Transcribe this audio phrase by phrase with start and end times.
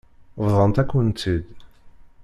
[0.43, 1.47] Bḍant-akent-t-id.